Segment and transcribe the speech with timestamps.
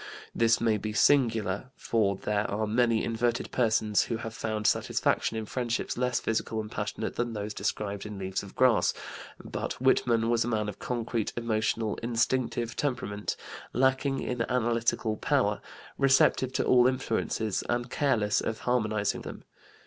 [0.33, 5.45] This may be singular, for there are many inverted persons who have found satisfaction in
[5.45, 8.95] friendships less physical and passionate than those described in Leaves of Grass,
[9.43, 13.35] but Whitman was a man of concrete, emotional, instinctive temperament,
[13.73, 15.61] lacking in analytical power,
[15.99, 19.43] receptive to all influences, and careless of harmonizing them.